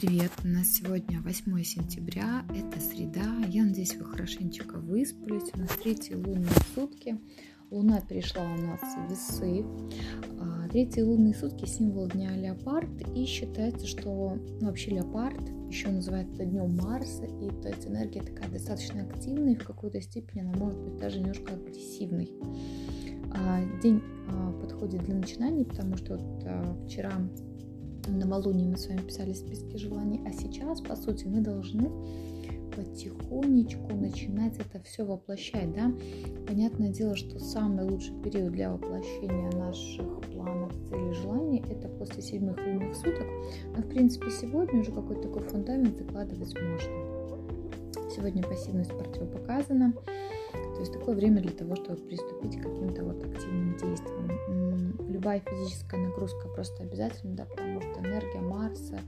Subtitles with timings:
[0.00, 0.30] привет!
[0.44, 3.44] У нас сегодня 8 сентября, это среда.
[3.48, 5.50] Я надеюсь, вы хорошенечко выспались.
[5.52, 7.20] У нас третьи лунные сутки.
[7.70, 9.62] Луна перешла у нас в весы.
[10.40, 12.88] А, третьи лунные сутки– символ дня леопард.
[13.14, 17.24] И считается, что ну, вообще леопард еще называется днем Марса.
[17.24, 21.20] И то есть энергия такая достаточно активная, и в какой-то степени она может быть даже
[21.20, 22.30] немножко агрессивной.
[23.34, 27.12] А, день а, подходит для начинаний, потому что вот вчера
[28.18, 31.90] новолуние мы с вами писали списки желаний, а сейчас, по сути, мы должны
[32.76, 35.92] потихонечку начинать это все воплощать, да.
[36.46, 42.56] Понятное дело, что самый лучший период для воплощения наших планов, целей, желаний это после седьмых
[42.58, 43.26] лунных суток.
[43.76, 48.10] Но, в принципе, сегодня уже какой-то такой фундамент закладывать можно.
[48.14, 49.92] Сегодня пассивность противопоказана.
[50.52, 54.30] То есть такое время для того, чтобы приступить к каким-то вот активным действиям.
[55.08, 58.98] Любая физическая нагрузка просто обязательно, да, потому что энергия Марса,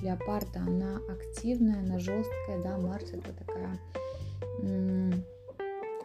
[0.00, 3.78] леопарда, она активная, она жесткая, да, Марс это такая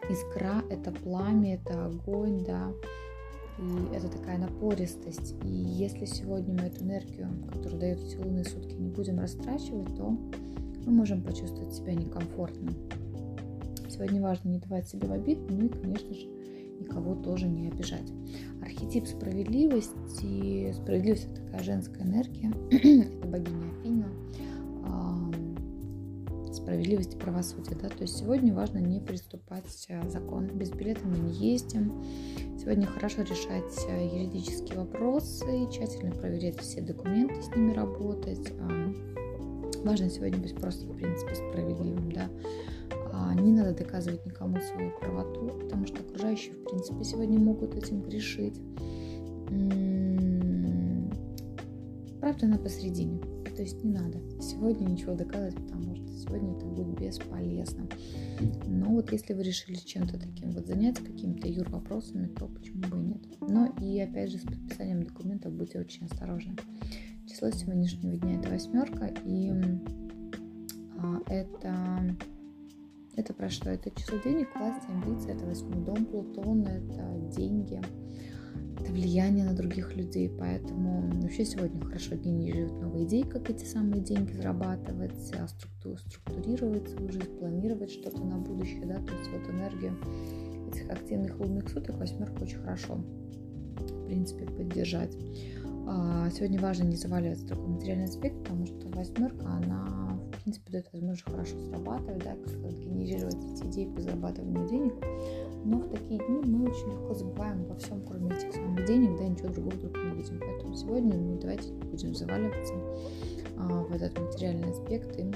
[0.08, 2.72] искра, это пламя, это огонь, да,
[3.58, 5.34] и это такая напористость.
[5.44, 10.10] И если сегодня мы эту энергию, которую дают эти лунные сутки, не будем растрачивать, то
[10.86, 12.72] мы можем почувствовать себя некомфортно.
[13.88, 16.28] Сегодня важно не давать себе в обид, ну и, конечно же,
[16.80, 18.12] никого тоже не обижать.
[18.62, 20.72] Архетип справедливости.
[20.72, 22.52] Справедливость– это такая женская энергия.
[22.70, 24.08] это богиня Афина.
[26.52, 27.76] Справедливость и правосудие.
[27.80, 27.88] Да?
[27.88, 30.48] То есть сегодня важно не приступать э, закон.
[30.48, 32.04] Без билета мы не ездим.
[32.58, 38.52] Сегодня хорошо решать э, юридические вопросы, тщательно проверять все документы, с ними работать.
[39.84, 42.12] Важно сегодня быть просто, в принципе, справедливым.
[42.12, 42.28] Да?
[43.78, 48.60] Доказывать никому свою правоту, потому что окружающие, в принципе, сегодня могут этим грешить.
[52.20, 53.20] Правда, она посередине.
[53.58, 57.88] То есть не надо сегодня ничего доказывать, потому что сегодня это будет бесполезно.
[58.66, 62.98] Но вот если вы решили чем-то таким вот заняться, какими-то юр вопросами, то почему бы
[62.98, 63.22] и нет.
[63.40, 66.54] Но и опять же с подписанием документов будьте очень осторожны.
[67.26, 69.50] Число сегодняшнего дня это восьмерка, и
[70.98, 72.16] а, это
[73.18, 73.70] это про что?
[73.70, 77.80] Это число денег, власти, амбиции, это восьмой дом Плутона, это деньги,
[78.80, 80.30] это влияние на других людей.
[80.38, 86.88] Поэтому вообще сегодня хорошо генерируют новые идеи, как эти самые деньги зарабатывать, а структур, структурировать
[86.88, 88.86] свою жизнь, планировать что-то на будущее.
[88.86, 88.94] Да?
[88.94, 89.92] То есть вот энергия
[90.68, 95.16] этих активных лунных суток восьмерка очень хорошо, в принципе, поддержать.
[95.90, 100.17] А, сегодня важно не заваливаться в материальный аспект, потому что восьмерка, она
[100.48, 104.94] принципе, дает возможность хорошо срабатывать, да, как генерировать эти идеи по зарабатыванию денег.
[105.64, 109.28] Но в такие дни мы очень легко забываем обо всем, кроме этих самых денег, да,
[109.28, 110.40] ничего другого вдруг не видим.
[110.40, 112.74] Поэтому сегодня мы давайте будем заваливаться
[113.58, 115.30] а, в этот материальный аспект, и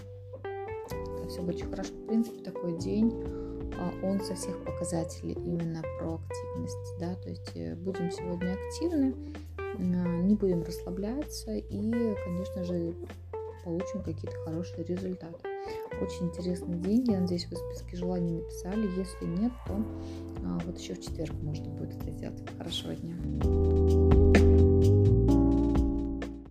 [0.45, 1.93] это все будет очень хорошо.
[1.93, 3.13] В принципе, такой день
[3.79, 9.15] а, он со всех показателей именно про активность, да, то есть э, будем сегодня активны,
[9.79, 12.95] не будем расслабляться и, конечно же,
[13.65, 15.39] получим какие-то хорошие результаты.
[16.01, 17.05] Очень интересный день.
[17.11, 18.89] Я надеюсь, вы списки желаний написали.
[18.99, 19.85] Если нет, то
[20.45, 22.43] а, вот еще в четверг можно будет это сделать.
[22.59, 24.22] Хорошего дня.